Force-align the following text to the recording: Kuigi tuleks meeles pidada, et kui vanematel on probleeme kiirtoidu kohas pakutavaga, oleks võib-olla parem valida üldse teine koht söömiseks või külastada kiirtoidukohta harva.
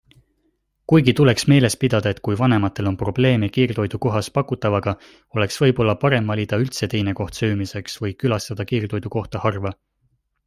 Kuigi 0.91 1.13
tuleks 1.17 1.43
meeles 1.51 1.75
pidada, 1.81 2.13
et 2.15 2.21
kui 2.27 2.37
vanematel 2.39 2.87
on 2.91 2.95
probleeme 3.01 3.49
kiirtoidu 3.57 3.99
kohas 4.05 4.29
pakutavaga, 4.37 4.93
oleks 5.39 5.61
võib-olla 5.65 5.95
parem 6.05 6.31
valida 6.33 6.59
üldse 6.65 6.89
teine 6.95 7.13
koht 7.21 7.39
söömiseks 7.43 7.99
või 8.05 8.15
külastada 8.25 8.65
kiirtoidukohta 8.73 9.43
harva. 9.45 9.73